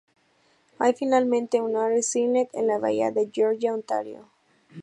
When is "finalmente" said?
0.95-1.61